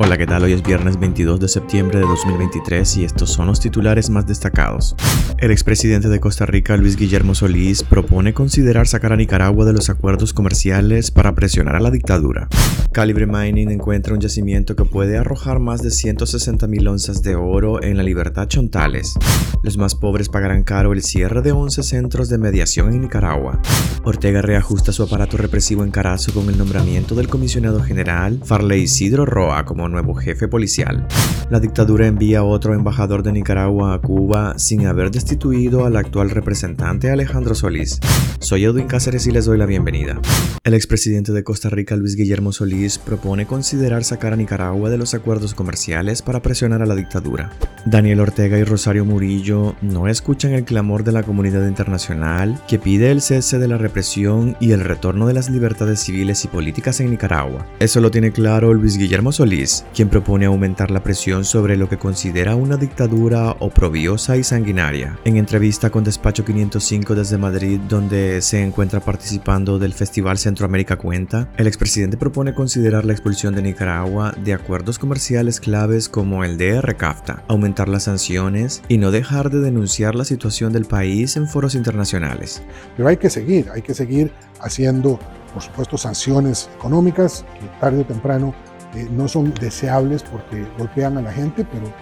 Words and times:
Hola, 0.00 0.16
¿qué 0.16 0.26
tal? 0.28 0.44
Hoy 0.44 0.52
es 0.52 0.62
viernes 0.62 0.96
22 1.00 1.40
de 1.40 1.48
septiembre 1.48 1.98
de 1.98 2.06
2023 2.06 2.98
y 2.98 3.04
estos 3.04 3.32
son 3.32 3.48
los 3.48 3.58
titulares 3.58 4.10
más 4.10 4.28
destacados. 4.28 4.94
El 5.38 5.50
expresidente 5.50 6.08
de 6.08 6.20
Costa 6.20 6.46
Rica, 6.46 6.76
Luis 6.76 6.96
Guillermo 6.96 7.34
Solís, 7.34 7.82
propone 7.82 8.32
considerar 8.32 8.86
sacar 8.86 9.12
a 9.12 9.16
Nicaragua 9.16 9.64
de 9.64 9.72
los 9.72 9.90
acuerdos 9.90 10.32
comerciales 10.32 11.10
para 11.10 11.34
presionar 11.34 11.74
a 11.74 11.80
la 11.80 11.90
dictadura. 11.90 12.48
Calibre 12.92 13.26
Mining 13.26 13.70
encuentra 13.70 14.14
un 14.14 14.20
yacimiento 14.20 14.76
que 14.76 14.84
puede 14.84 15.18
arrojar 15.18 15.58
más 15.58 15.82
de 15.82 15.90
160 15.90 16.68
mil 16.68 16.86
onzas 16.86 17.22
de 17.22 17.34
oro 17.34 17.82
en 17.82 17.96
la 17.96 18.04
Libertad 18.04 18.46
Chontales. 18.46 19.14
Los 19.64 19.78
más 19.78 19.96
pobres 19.96 20.28
pagarán 20.28 20.62
caro 20.62 20.92
el 20.92 21.02
cierre 21.02 21.42
de 21.42 21.50
11 21.50 21.82
centros 21.82 22.28
de 22.28 22.38
mediación 22.38 22.92
en 22.92 23.00
Nicaragua. 23.00 23.60
Ortega 24.04 24.42
reajusta 24.42 24.92
su 24.92 25.02
aparato 25.02 25.36
represivo 25.36 25.82
en 25.82 25.90
Carazo 25.90 26.32
con 26.32 26.48
el 26.48 26.56
nombramiento 26.56 27.16
del 27.16 27.28
comisionado 27.28 27.82
general 27.82 28.40
Farley 28.44 28.82
Isidro 28.82 29.26
Roa 29.26 29.64
como 29.64 29.87
nuevo 29.88 30.14
jefe 30.14 30.48
policial. 30.48 31.06
La 31.50 31.60
dictadura 31.60 32.06
envía 32.06 32.44
otro 32.44 32.74
embajador 32.74 33.22
de 33.22 33.32
Nicaragua 33.32 33.94
a 33.94 34.00
Cuba 34.00 34.58
sin 34.58 34.86
haber 34.86 35.10
destituido 35.10 35.86
al 35.86 35.96
actual 35.96 36.30
representante 36.30 37.10
Alejandro 37.10 37.54
Solís. 37.54 38.00
Soy 38.40 38.64
Edwin 38.64 38.86
Cáceres 38.86 39.26
y 39.26 39.30
les 39.30 39.46
doy 39.46 39.58
la 39.58 39.66
bienvenida. 39.66 40.20
El 40.64 40.74
expresidente 40.74 41.32
de 41.32 41.42
Costa 41.42 41.70
Rica, 41.70 41.96
Luis 41.96 42.14
Guillermo 42.14 42.52
Solís, 42.52 42.98
propone 42.98 43.46
considerar 43.46 44.04
sacar 44.04 44.32
a 44.32 44.36
Nicaragua 44.36 44.90
de 44.90 44.98
los 44.98 45.14
acuerdos 45.14 45.54
comerciales 45.54 46.22
para 46.22 46.42
presionar 46.42 46.82
a 46.82 46.86
la 46.86 46.94
dictadura. 46.94 47.50
Daniel 47.86 48.20
Ortega 48.20 48.58
y 48.58 48.64
Rosario 48.64 49.04
Murillo 49.04 49.74
no 49.80 50.08
escuchan 50.08 50.52
el 50.52 50.64
clamor 50.64 51.04
de 51.04 51.12
la 51.12 51.22
comunidad 51.22 51.66
internacional 51.66 52.60
que 52.68 52.78
pide 52.78 53.10
el 53.10 53.22
cese 53.22 53.58
de 53.58 53.68
la 53.68 53.78
represión 53.78 54.56
y 54.60 54.72
el 54.72 54.84
retorno 54.84 55.26
de 55.26 55.34
las 55.34 55.48
libertades 55.48 56.00
civiles 56.00 56.44
y 56.44 56.48
políticas 56.48 57.00
en 57.00 57.10
Nicaragua. 57.10 57.66
Eso 57.80 58.00
lo 58.00 58.10
tiene 58.10 58.32
claro 58.32 58.74
Luis 58.74 58.98
Guillermo 58.98 59.32
Solís, 59.32 59.77
quien 59.94 60.08
propone 60.08 60.46
aumentar 60.46 60.90
la 60.90 61.02
presión 61.02 61.44
sobre 61.44 61.76
lo 61.76 61.88
que 61.88 61.98
considera 61.98 62.54
una 62.54 62.76
dictadura 62.76 63.56
oprobiosa 63.58 64.36
y 64.36 64.44
sanguinaria. 64.44 65.18
En 65.24 65.36
entrevista 65.36 65.90
con 65.90 66.04
Despacho 66.04 66.44
505 66.44 67.14
desde 67.14 67.38
Madrid, 67.38 67.80
donde 67.88 68.40
se 68.42 68.62
encuentra 68.62 69.00
participando 69.00 69.78
del 69.78 69.92
Festival 69.92 70.38
Centroamérica 70.38 70.96
Cuenta, 70.96 71.48
el 71.56 71.66
expresidente 71.66 72.16
propone 72.16 72.54
considerar 72.54 73.04
la 73.04 73.12
expulsión 73.12 73.54
de 73.54 73.62
Nicaragua 73.62 74.34
de 74.44 74.54
acuerdos 74.54 74.98
comerciales 74.98 75.60
claves 75.60 76.08
como 76.08 76.44
el 76.44 76.58
DR-CAFTA, 76.58 77.42
aumentar 77.48 77.88
las 77.88 78.04
sanciones 78.04 78.82
y 78.88 78.98
no 78.98 79.10
dejar 79.10 79.50
de 79.50 79.60
denunciar 79.60 80.14
la 80.14 80.24
situación 80.24 80.72
del 80.72 80.84
país 80.84 81.36
en 81.36 81.48
foros 81.48 81.74
internacionales. 81.74 82.62
Pero 82.96 83.08
hay 83.08 83.16
que 83.16 83.30
seguir, 83.30 83.70
hay 83.70 83.82
que 83.82 83.94
seguir 83.94 84.32
haciendo, 84.60 85.18
por 85.52 85.62
supuesto, 85.62 85.96
sanciones 85.96 86.68
económicas 86.76 87.44
que 87.60 87.66
tarde 87.80 88.00
o 88.00 88.04
temprano 88.04 88.54
eh, 88.94 89.08
no 89.10 89.28
son 89.28 89.52
deseables 89.54 90.22
porque 90.22 90.66
golpean 90.78 91.18
a 91.18 91.22
la 91.22 91.32
gente, 91.32 91.64
pero 91.64 91.92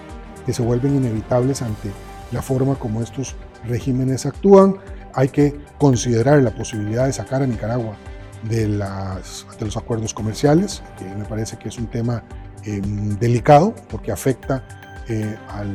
que 0.45 0.53
se 0.53 0.62
vuelven 0.62 0.97
inevitables 0.97 1.62
ante 1.62 1.91
la 2.33 2.42
forma 2.42 2.77
como 2.77 3.03
estos 3.03 3.34
regímenes 3.65 4.27
actúan. 4.27 4.77
Hay 5.14 5.29
que 5.29 5.59
considerar 5.79 6.42
la 6.42 6.51
posibilidad 6.51 7.07
de 7.07 7.12
sacar 7.12 7.42
a 7.42 7.47
Nicaragua 7.47 7.97
de, 8.45 8.69
los 8.69 9.77
acuerdos 9.77 10.14
comerciales, 10.14 10.83
que 10.98 11.05
me 11.05 11.25
parece 11.25 11.57
que 11.57 11.69
es 11.69 11.79
un 11.79 11.87
tema 11.87 12.23
em, 12.64 13.17
delicado 13.19 13.75
porque 13.89 14.12
afecta 14.12 14.62
eh, 15.09 15.37
al, 15.48 15.75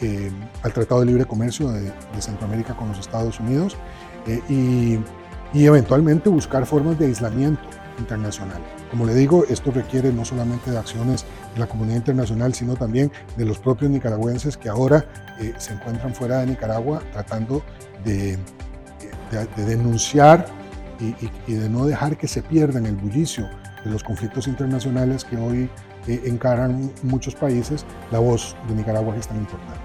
em, 0.00 0.32
al, 0.62 0.72
Tratado 0.72 1.00
de 1.00 1.06
Libre 1.06 1.24
Comercio 1.26 1.70
de, 1.70 1.92
Centroamérica 2.20 2.74
con 2.74 2.88
los 2.88 2.98
Estados 2.98 3.40
Unidos 3.40 3.76
eh, 4.26 4.40
y 4.48 5.66
eventualmente 5.66 6.30
buscar 6.30 6.64
formas 6.64 6.98
de 6.98 7.06
aislamiento 7.06 7.62
internacional. 7.98 8.62
Como 8.92 9.06
le 9.06 9.14
digo, 9.14 9.46
esto 9.48 9.70
requiere 9.70 10.12
no 10.12 10.22
solamente 10.22 10.70
de 10.70 10.76
acciones 10.76 11.24
de 11.54 11.60
la 11.60 11.66
comunidad 11.66 11.96
internacional, 11.96 12.52
sino 12.52 12.76
también 12.76 13.10
de 13.38 13.46
los 13.46 13.58
propios 13.58 13.90
nicaragüenses 13.90 14.58
que 14.58 14.68
ahora 14.68 15.06
eh, 15.40 15.54
se 15.56 15.72
encuentran 15.72 16.14
fuera 16.14 16.40
de 16.40 16.48
Nicaragua 16.48 17.02
tratando 17.10 17.62
de, 18.04 18.36
de, 19.30 19.64
denunciar 19.64 20.44
y, 21.00 21.54
de 21.54 21.70
no 21.70 21.86
dejar 21.86 22.18
que 22.18 22.28
se 22.28 22.42
pierda 22.42 22.80
en 22.80 22.84
el 22.84 22.96
bullicio 22.96 23.48
de 23.82 23.90
los 23.90 24.04
conflictos 24.04 24.46
internacionales 24.46 25.24
que 25.24 25.38
hoy 25.38 25.70
eh, 26.06 26.20
encaran 26.26 26.92
muchos 27.02 27.34
países, 27.34 27.86
la 28.10 28.18
voz 28.18 28.54
de 28.68 28.74
Nicaragua 28.74 29.16
es 29.16 29.26
tan 29.26 29.38
importante. 29.38 29.80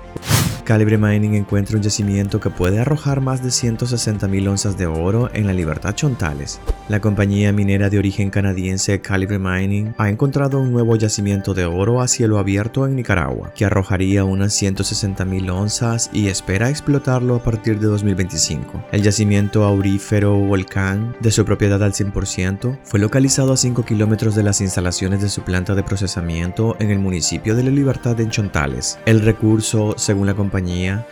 Calibre 0.68 0.98
Mining 0.98 1.36
encuentra 1.36 1.78
un 1.78 1.82
yacimiento 1.82 2.42
que 2.42 2.50
puede 2.50 2.80
arrojar 2.80 3.22
más 3.22 3.42
de 3.42 3.52
160 3.52 4.28
mil 4.28 4.50
onzas 4.50 4.78
de 4.78 4.86
oro 4.86 5.30
en 5.34 5.48
la 5.48 5.54
Libertad 5.54 5.96
Chontales. 5.96 6.60
La 6.90 7.00
compañía 7.00 7.54
minera 7.54 7.90
de 7.90 7.98
origen 7.98 8.30
canadiense 8.30 9.00
Calibre 9.00 9.40
Mining 9.40 9.94
ha 9.98 10.10
encontrado 10.10 10.60
un 10.60 10.74
nuevo 10.74 10.98
yacimiento 10.98 11.54
de 11.54 11.64
oro 11.64 12.02
a 12.02 12.10
cielo 12.10 12.38
abierto 12.38 12.86
en 12.86 12.98
Nicaragua, 12.98 13.54
que 13.56 13.64
arrojaría 13.64 14.26
unas 14.26 14.52
160 14.56 15.24
mil 15.24 15.50
onzas 15.50 16.10
y 16.12 16.28
espera 16.28 16.70
explotarlo 16.70 17.36
a 17.36 17.44
partir 17.44 17.80
de 17.80 17.88
2025. 17.88 18.88
El 18.92 19.04
yacimiento 19.04 19.64
aurífero 19.64 20.36
Volcán, 20.36 21.16
de 21.22 21.32
su 21.32 21.46
propiedad 21.46 21.82
al 21.82 21.94
100%, 21.94 22.78
fue 22.84 23.00
localizado 23.00 23.54
a 23.54 23.58
5 23.58 23.86
kilómetros 23.86 24.36
de 24.36 24.44
las 24.44 24.60
instalaciones 24.60 25.22
de 25.22 25.30
su 25.30 25.44
planta 25.44 25.76
de 25.76 25.84
procesamiento 25.84 26.76
en 26.80 26.92
el 26.92 27.00
municipio 27.00 27.56
de 27.56 27.64
La 27.64 27.72
Libertad 27.72 28.20
en 28.20 28.32
Chontales. 28.32 29.00
El 29.06 29.22
recurso, 29.22 29.94
según 29.96 30.28
la 30.28 30.34
compañía, 30.34 30.57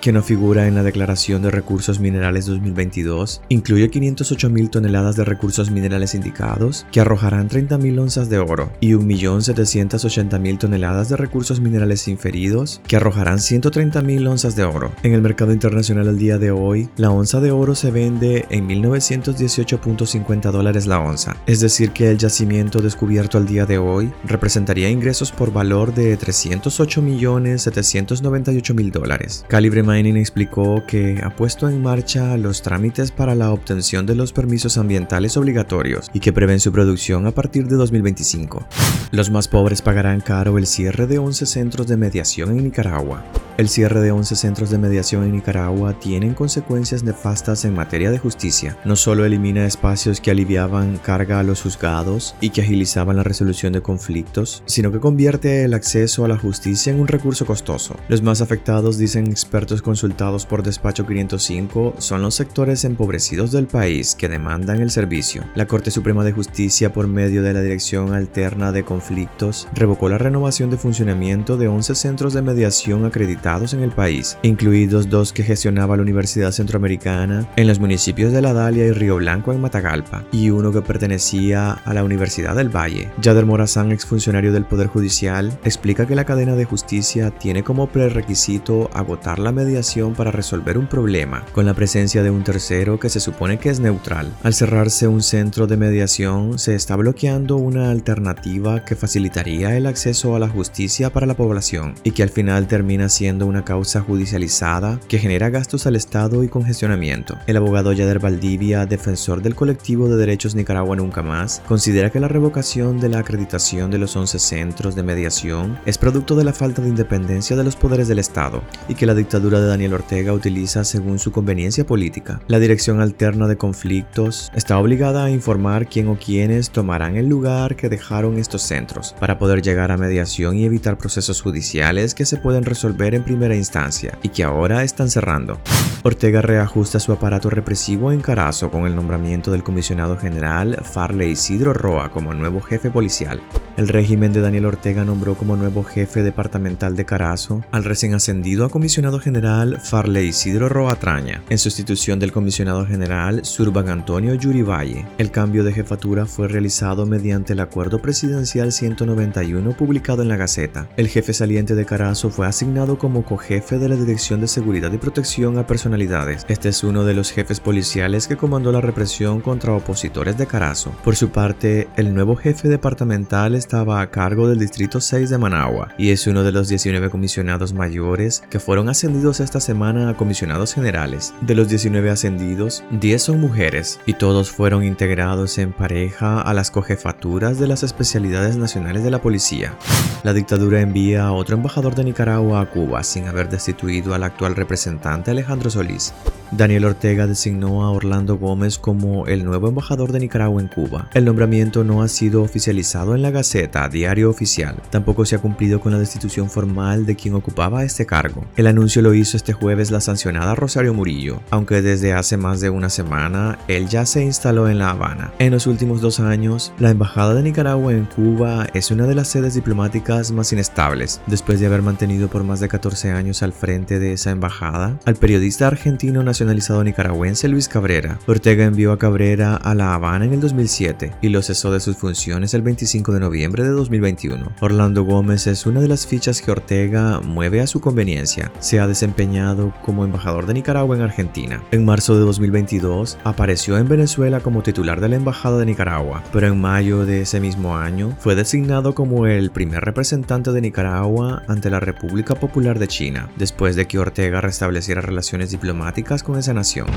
que 0.01 0.11
no 0.11 0.23
figura 0.23 0.67
en 0.67 0.73
la 0.73 0.81
Declaración 0.81 1.43
de 1.43 1.51
Recursos 1.51 1.99
Minerales 1.99 2.47
2022, 2.47 3.43
incluye 3.49 3.91
508 3.91 4.49
mil 4.49 4.71
toneladas 4.71 5.15
de 5.15 5.23
recursos 5.23 5.69
minerales 5.69 6.15
indicados, 6.15 6.87
que 6.91 6.99
arrojarán 6.99 7.47
30 7.47 7.77
mil 7.77 7.99
onzas 7.99 8.27
de 8.29 8.39
oro, 8.39 8.71
y 8.79 8.93
1.780.000 8.93 10.57
toneladas 10.57 11.09
de 11.09 11.17
recursos 11.17 11.59
minerales 11.59 12.07
inferidos, 12.07 12.81
que 12.87 12.95
arrojarán 12.95 13.39
130 13.39 14.01
mil 14.01 14.25
onzas 14.25 14.55
de 14.55 14.63
oro. 14.63 14.91
En 15.03 15.13
el 15.13 15.21
mercado 15.21 15.53
internacional 15.53 16.07
al 16.07 16.17
día 16.17 16.39
de 16.39 16.49
hoy, 16.49 16.89
la 16.97 17.11
onza 17.11 17.39
de 17.39 17.51
oro 17.51 17.75
se 17.75 17.91
vende 17.91 18.47
en 18.49 18.67
1.918.50 18.67 20.51
dólares 20.51 20.87
la 20.87 20.99
onza, 20.99 21.37
es 21.45 21.59
decir 21.59 21.91
que 21.91 22.09
el 22.09 22.17
yacimiento 22.17 22.81
descubierto 22.81 23.37
al 23.37 23.45
día 23.45 23.67
de 23.67 23.77
hoy 23.77 24.11
representaría 24.23 24.89
ingresos 24.89 25.31
por 25.31 25.53
valor 25.53 25.93
de 25.93 26.17
308.798.000 26.17 28.91
dólares. 28.91 29.34
Calibre 29.47 29.83
Mining 29.83 30.17
explicó 30.17 30.83
que 30.87 31.21
ha 31.23 31.35
puesto 31.35 31.67
en 31.67 31.81
marcha 31.81 32.37
los 32.37 32.61
trámites 32.61 33.11
para 33.11 33.35
la 33.35 33.51
obtención 33.51 34.05
de 34.05 34.15
los 34.15 34.33
permisos 34.33 34.77
ambientales 34.77 35.37
obligatorios 35.37 36.09
y 36.13 36.19
que 36.19 36.33
prevén 36.33 36.59
su 36.59 36.71
producción 36.71 37.27
a 37.27 37.31
partir 37.31 37.67
de 37.67 37.75
2025. 37.75 38.67
Los 39.11 39.29
más 39.29 39.47
pobres 39.47 39.81
pagarán 39.81 40.21
caro 40.21 40.57
el 40.57 40.65
cierre 40.67 41.07
de 41.07 41.17
11 41.17 41.45
centros 41.45 41.87
de 41.87 41.97
mediación 41.97 42.51
en 42.51 42.63
Nicaragua. 42.63 43.23
El 43.57 43.69
cierre 43.69 44.01
de 44.01 44.11
11 44.11 44.35
centros 44.35 44.69
de 44.69 44.77
mediación 44.77 45.23
en 45.23 45.31
Nicaragua 45.31 45.97
tiene 45.97 46.35
consecuencias 46.35 47.03
nefastas 47.03 47.63
en 47.63 47.73
materia 47.73 48.11
de 48.11 48.17
justicia. 48.17 48.77
No 48.83 48.97
solo 48.97 49.23
elimina 49.23 49.65
espacios 49.65 50.19
que 50.19 50.29
aliviaban 50.29 50.97
carga 50.97 51.39
a 51.39 51.43
los 51.43 51.61
juzgados 51.61 52.35
y 52.41 52.49
que 52.49 52.59
agilizaban 52.59 53.15
la 53.15 53.23
resolución 53.23 53.71
de 53.71 53.81
conflictos, 53.81 54.61
sino 54.65 54.91
que 54.91 54.99
convierte 54.99 55.63
el 55.63 55.73
acceso 55.73 56.25
a 56.25 56.27
la 56.27 56.37
justicia 56.37 56.91
en 56.91 56.99
un 56.99 57.07
recurso 57.07 57.45
costoso. 57.45 57.95
Los 58.09 58.21
más 58.21 58.41
afectados, 58.41 58.97
dicen 58.97 59.27
expertos 59.27 59.81
consultados 59.81 60.45
por 60.45 60.61
Despacho 60.61 61.07
505, 61.07 61.93
son 61.97 62.23
los 62.23 62.35
sectores 62.35 62.83
empobrecidos 62.83 63.53
del 63.53 63.67
país 63.67 64.15
que 64.15 64.27
demandan 64.27 64.81
el 64.81 64.91
servicio. 64.91 65.45
La 65.55 65.65
Corte 65.65 65.91
Suprema 65.91 66.25
de 66.25 66.33
Justicia, 66.33 66.91
por 66.91 67.07
medio 67.07 67.41
de 67.41 67.53
la 67.53 67.61
Dirección 67.61 68.13
Alterna 68.13 68.73
de 68.73 68.83
Conflictos, 68.83 69.69
revocó 69.73 70.09
la 70.09 70.17
renovación 70.17 70.69
de 70.69 70.77
funcionamiento 70.77 71.55
de 71.55 71.69
11 71.69 71.95
centros 71.95 72.33
de 72.33 72.41
mediación 72.41 73.05
acreditados 73.05 73.44
en 73.45 73.83
el 73.83 73.91
país, 73.91 74.39
incluidos 74.41 75.07
dos 75.07 75.31
que 75.31 75.43
gestionaba 75.43 75.95
la 75.95 76.01
Universidad 76.01 76.51
Centroamericana 76.51 77.47
en 77.55 77.67
los 77.67 77.79
municipios 77.79 78.33
de 78.33 78.41
La 78.41 78.53
Dalia 78.53 78.87
y 78.87 78.91
Río 78.91 79.17
Blanco 79.17 79.53
en 79.53 79.61
Matagalpa, 79.61 80.23
y 80.31 80.49
uno 80.49 80.71
que 80.71 80.81
pertenecía 80.81 81.73
a 81.73 81.93
la 81.93 82.03
Universidad 82.03 82.55
del 82.55 82.75
Valle. 82.75 83.07
Yader 83.21 83.45
Morazán, 83.45 83.91
exfuncionario 83.91 84.51
del 84.51 84.65
Poder 84.65 84.87
Judicial, 84.87 85.55
explica 85.63 86.07
que 86.07 86.15
la 86.15 86.25
cadena 86.25 86.55
de 86.55 86.65
justicia 86.65 87.29
tiene 87.29 87.63
como 87.63 87.87
prerequisito 87.87 88.89
agotar 88.95 89.37
la 89.37 89.51
mediación 89.51 90.15
para 90.15 90.31
resolver 90.31 90.79
un 90.79 90.87
problema, 90.87 91.45
con 91.53 91.67
la 91.67 91.75
presencia 91.75 92.23
de 92.23 92.31
un 92.31 92.43
tercero 92.43 92.99
que 92.99 93.09
se 93.09 93.19
supone 93.19 93.59
que 93.59 93.69
es 93.69 93.79
neutral. 93.79 94.33
Al 94.41 94.55
cerrarse 94.55 95.07
un 95.07 95.21
centro 95.21 95.67
de 95.67 95.77
mediación, 95.77 96.57
se 96.57 96.73
está 96.73 96.95
bloqueando 96.95 97.57
una 97.57 97.91
alternativa 97.91 98.83
que 98.83 98.95
facilitaría 98.95 99.77
el 99.77 99.85
acceso 99.85 100.35
a 100.35 100.39
la 100.39 100.49
justicia 100.49 101.11
para 101.11 101.27
la 101.27 101.35
población 101.35 101.93
y 102.03 102.11
que 102.11 102.23
al 102.23 102.29
final 102.29 102.65
termina 102.67 103.07
siendo 103.07 103.34
siendo 103.35 103.47
una 103.47 103.65
causa 103.65 103.99
judicializada 103.99 104.97
que 105.09 105.19
genera 105.19 105.49
gastos 105.49 105.85
al 105.85 105.97
Estado 105.97 106.41
y 106.45 106.47
congestionamiento. 106.47 107.37
El 107.47 107.57
abogado 107.57 107.91
Yader 107.91 108.19
Valdivia, 108.19 108.85
defensor 108.85 109.41
del 109.41 109.55
colectivo 109.55 110.07
de 110.07 110.15
derechos 110.15 110.55
Nicaragua 110.55 110.95
Nunca 110.95 111.21
Más, 111.21 111.61
considera 111.67 112.11
que 112.11 112.21
la 112.21 112.29
revocación 112.29 113.01
de 113.01 113.09
la 113.09 113.19
acreditación 113.19 113.91
de 113.91 113.97
los 113.97 114.15
11 114.15 114.39
centros 114.39 114.95
de 114.95 115.03
mediación 115.03 115.77
es 115.85 115.97
producto 115.97 116.37
de 116.37 116.45
la 116.45 116.53
falta 116.53 116.81
de 116.81 116.87
independencia 116.87 117.57
de 117.57 117.65
los 117.65 117.75
poderes 117.75 118.07
del 118.07 118.19
Estado 118.19 118.63
y 118.87 118.95
que 118.95 119.05
la 119.05 119.13
dictadura 119.13 119.59
de 119.59 119.67
Daniel 119.67 119.95
Ortega 119.95 120.31
utiliza 120.31 120.85
según 120.85 121.19
su 121.19 121.33
conveniencia 121.33 121.85
política. 121.85 122.39
La 122.47 122.59
Dirección 122.59 123.01
Alterna 123.01 123.47
de 123.47 123.57
Conflictos 123.57 124.49
está 124.55 124.79
obligada 124.79 125.25
a 125.25 125.29
informar 125.29 125.89
quién 125.89 126.07
o 126.07 126.17
quiénes 126.17 126.69
tomarán 126.69 127.17
el 127.17 127.27
lugar 127.27 127.75
que 127.75 127.89
dejaron 127.89 128.37
estos 128.37 128.61
centros 128.61 129.13
para 129.19 129.37
poder 129.37 129.61
llegar 129.61 129.91
a 129.91 129.97
mediación 129.97 130.55
y 130.55 130.63
evitar 130.63 130.97
procesos 130.97 131.41
judiciales 131.41 132.15
que 132.15 132.23
se 132.23 132.37
pueden 132.37 132.63
resolver 132.63 133.13
en 133.13 133.24
primera 133.25 133.55
instancia 133.55 134.17
y 134.23 134.29
que 134.29 134.43
ahora 134.43 134.83
están 134.83 135.09
cerrando. 135.09 135.59
Ortega 136.03 136.41
reajusta 136.41 136.99
su 136.99 137.11
aparato 137.11 137.49
represivo 137.49 138.11
en 138.11 138.21
Carazo 138.21 138.69
con 138.69 138.85
el 138.85 138.95
nombramiento 138.95 139.51
del 139.51 139.63
comisionado 139.63 140.15
general 140.17 140.79
Farley 140.83 141.31
Isidro 141.31 141.73
Roa 141.73 142.11
como 142.11 142.33
nuevo 142.33 142.61
jefe 142.61 142.91
policial. 142.91 143.41
El 143.77 143.89
régimen 143.89 144.31
de 144.31 144.39
Daniel 144.39 144.67
Ortega 144.67 145.03
nombró 145.03 145.35
como 145.35 145.57
nuevo 145.57 145.83
jefe 145.83 146.23
departamental 146.23 146.95
de 146.95 147.03
Carazo 147.03 147.61
al 147.71 147.83
recién 147.83 148.13
ascendido 148.13 148.63
a 148.63 148.69
comisionado 148.69 149.19
general 149.19 149.81
Farley 149.81 150.27
Isidro 150.27 150.69
Roa 150.69 150.95
Traña, 150.95 151.43
en 151.49 151.57
sustitución 151.57 152.17
del 152.17 152.31
comisionado 152.31 152.85
general 152.85 153.43
Surban 153.43 153.89
Antonio 153.89 154.33
Yurivalle. 154.33 155.05
El 155.17 155.29
cambio 155.29 155.65
de 155.65 155.73
jefatura 155.73 156.25
fue 156.25 156.47
realizado 156.47 157.05
mediante 157.05 157.51
el 157.51 157.59
acuerdo 157.59 158.01
presidencial 158.01 158.71
191 158.71 159.75
publicado 159.75 160.21
en 160.21 160.29
la 160.29 160.37
Gaceta. 160.37 160.87
El 160.95 161.09
jefe 161.09 161.33
saliente 161.33 161.75
de 161.75 161.85
Carazo 161.85 162.29
fue 162.29 162.47
asignado 162.47 162.97
como 162.97 163.25
cojefe 163.25 163.77
de 163.77 163.89
la 163.89 163.97
Dirección 163.97 164.39
de 164.39 164.47
Seguridad 164.47 164.93
y 164.93 164.97
Protección 164.97 165.57
a 165.57 165.67
Personalidades. 165.67 166.45
Este 166.47 166.69
es 166.69 166.81
uno 166.85 167.03
de 167.03 167.13
los 167.13 167.33
jefes 167.33 167.59
policiales 167.59 168.27
que 168.27 168.37
comandó 168.37 168.71
la 168.71 168.79
represión 168.79 169.41
contra 169.41 169.73
opositores 169.73 170.37
de 170.37 170.47
Carazo. 170.47 170.93
Por 171.03 171.17
su 171.17 171.29
parte, 171.29 171.89
el 171.97 172.13
nuevo 172.13 172.37
jefe 172.37 172.69
departamental 172.69 173.53
es 173.53 173.64
estaba 173.65 173.99
a 173.99 174.11
cargo 174.11 174.47
del 174.47 174.59
Distrito 174.59 175.01
6 175.01 175.31
de 175.31 175.39
Managua 175.39 175.87
y 175.97 176.11
es 176.11 176.27
uno 176.27 176.43
de 176.43 176.51
los 176.51 176.69
19 176.69 177.09
comisionados 177.09 177.73
mayores 177.73 178.43
que 178.51 178.59
fueron 178.59 178.89
ascendidos 178.89 179.39
esta 179.39 179.59
semana 179.59 180.07
a 180.07 180.15
comisionados 180.15 180.75
generales. 180.75 181.33
De 181.41 181.55
los 181.55 181.67
19 181.67 182.11
ascendidos, 182.11 182.83
10 182.91 183.23
son 183.23 183.41
mujeres 183.41 183.99
y 184.05 184.13
todos 184.13 184.51
fueron 184.51 184.83
integrados 184.83 185.57
en 185.57 185.73
pareja 185.73 186.41
a 186.41 186.53
las 186.53 186.69
cojefaturas 186.69 187.57
de 187.57 187.65
las 187.65 187.81
especialidades 187.81 188.55
nacionales 188.55 189.03
de 189.03 189.09
la 189.09 189.23
policía. 189.23 189.73
La 190.21 190.33
dictadura 190.33 190.81
envía 190.81 191.25
a 191.25 191.31
otro 191.31 191.55
embajador 191.55 191.95
de 191.95 192.03
Nicaragua 192.03 192.61
a 192.61 192.69
Cuba 192.69 193.03
sin 193.03 193.25
haber 193.25 193.49
destituido 193.49 194.13
al 194.13 194.23
actual 194.23 194.55
representante 194.55 195.31
Alejandro 195.31 195.71
Solís. 195.71 196.13
Daniel 196.51 196.85
Ortega 196.85 197.27
designó 197.27 197.83
a 197.83 197.91
Orlando 197.91 198.37
Gómez 198.37 198.77
como 198.77 199.25
el 199.25 199.43
nuevo 199.43 199.67
embajador 199.67 200.11
de 200.11 200.19
Nicaragua 200.19 200.61
en 200.61 200.67
Cuba. 200.67 201.09
El 201.13 201.25
nombramiento 201.25 201.83
no 201.83 202.01
ha 202.01 202.07
sido 202.07 202.43
oficializado 202.43 203.15
en 203.15 203.23
la 203.23 203.31
Gaceta, 203.31 203.54
diario 203.91 204.29
oficial. 204.29 204.75
Tampoco 204.89 205.25
se 205.25 205.35
ha 205.35 205.39
cumplido 205.39 205.79
con 205.79 205.91
la 205.91 205.99
destitución 205.99 206.49
formal 206.49 207.05
de 207.05 207.15
quien 207.15 207.33
ocupaba 207.33 207.83
este 207.83 208.05
cargo. 208.05 208.45
El 208.55 208.67
anuncio 208.67 209.01
lo 209.01 209.13
hizo 209.13 209.37
este 209.37 209.53
jueves 209.53 209.91
la 209.91 210.01
sancionada 210.01 210.55
Rosario 210.55 210.93
Murillo, 210.93 211.41
aunque 211.49 211.81
desde 211.81 212.13
hace 212.13 212.37
más 212.37 212.59
de 212.59 212.69
una 212.69 212.89
semana 212.89 213.57
él 213.67 213.87
ya 213.87 214.05
se 214.05 214.23
instaló 214.23 214.69
en 214.69 214.79
La 214.79 214.91
Habana. 214.91 215.33
En 215.39 215.51
los 215.51 215.67
últimos 215.67 216.01
dos 216.01 216.19
años, 216.19 216.73
la 216.79 216.91
Embajada 216.91 217.33
de 217.33 217.43
Nicaragua 217.43 217.93
en 217.93 218.05
Cuba 218.05 218.67
es 218.73 218.91
una 218.91 219.07
de 219.07 219.15
las 219.15 219.29
sedes 219.29 219.53
diplomáticas 219.53 220.31
más 220.31 220.51
inestables. 220.51 221.21
Después 221.27 221.59
de 221.59 221.67
haber 221.67 221.81
mantenido 221.81 222.27
por 222.27 222.43
más 222.43 222.59
de 222.59 222.67
14 222.67 223.11
años 223.11 223.43
al 223.43 223.53
frente 223.53 223.99
de 223.99 224.13
esa 224.13 224.31
embajada, 224.31 224.99
al 225.05 225.15
periodista 225.15 225.67
argentino 225.67 226.23
nacionalizado 226.23 226.83
nicaragüense 226.83 227.47
Luis 227.47 227.67
Cabrera. 227.67 228.19
Ortega 228.27 228.65
envió 228.65 228.91
a 228.91 228.99
Cabrera 228.99 229.55
a 229.55 229.75
La 229.75 229.93
Habana 229.93 230.25
en 230.25 230.33
el 230.33 230.41
2007 230.41 231.13
y 231.21 231.29
lo 231.29 231.41
cesó 231.41 231.71
de 231.71 231.79
sus 231.79 231.97
funciones 231.97 232.53
el 232.53 232.61
25 232.61 233.13
de 233.13 233.19
noviembre 233.19 233.44
de 233.51 233.69
2021. 233.69 234.53
Orlando 234.59 235.03
Gómez 235.03 235.47
es 235.47 235.65
una 235.65 235.79
de 235.79 235.87
las 235.87 236.07
fichas 236.07 236.41
que 236.41 236.51
Ortega 236.51 237.21
mueve 237.21 237.61
a 237.61 237.67
su 237.67 237.79
conveniencia. 237.79 238.51
Se 238.59 238.79
ha 238.79 238.87
desempeñado 238.87 239.73
como 239.83 240.03
embajador 240.03 240.47
de 240.47 240.55
Nicaragua 240.55 240.95
en 240.95 241.03
Argentina. 241.03 241.63
En 241.71 241.85
marzo 241.85 242.15
de 242.15 242.21
2022 242.21 243.19
apareció 243.23 243.77
en 243.77 243.87
Venezuela 243.87 244.39
como 244.39 244.63
titular 244.63 244.99
de 244.99 245.09
la 245.09 245.15
Embajada 245.15 245.59
de 245.59 245.65
Nicaragua, 245.67 246.23
pero 246.33 246.47
en 246.47 246.59
mayo 246.59 247.05
de 247.05 247.21
ese 247.21 247.39
mismo 247.39 247.77
año 247.77 248.15
fue 248.19 248.35
designado 248.35 248.95
como 248.95 249.27
el 249.27 249.51
primer 249.51 249.83
representante 249.85 250.51
de 250.51 250.61
Nicaragua 250.61 251.43
ante 251.47 251.69
la 251.69 251.79
República 251.79 252.35
Popular 252.35 252.79
de 252.79 252.87
China, 252.87 253.29
después 253.37 253.75
de 253.75 253.85
que 253.85 253.99
Ortega 253.99 254.41
restableciera 254.41 255.01
relaciones 255.01 255.51
diplomáticas 255.51 256.23
con 256.23 256.37
esa 256.37 256.53
nación. 256.53 256.87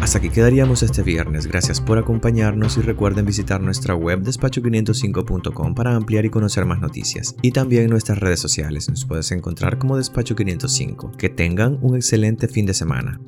Hasta 0.00 0.18
aquí 0.18 0.30
quedaríamos 0.30 0.82
este 0.82 1.02
viernes. 1.02 1.46
Gracias 1.46 1.80
por 1.80 1.98
acompañarnos 1.98 2.78
y 2.78 2.80
recuerden 2.80 3.26
visitar 3.26 3.60
nuestra 3.60 3.94
web 3.94 4.22
despacho505.com 4.22 5.74
ampliar 5.96 6.24
y 6.24 6.30
conocer 6.30 6.64
más 6.64 6.80
noticias. 6.80 7.34
Y 7.42 7.52
también 7.52 7.90
nuestras 7.90 8.18
redes 8.18 8.40
sociales. 8.40 8.88
Nos 8.88 9.04
puedes 9.04 9.30
encontrar 9.32 9.78
como 9.78 9.96
Despacho 9.96 10.36
505. 10.36 11.12
Que 11.12 11.28
tengan 11.28 11.78
un 11.82 11.96
excelente 11.96 12.48
fin 12.48 12.66
de 12.66 12.74
semana. 12.74 13.20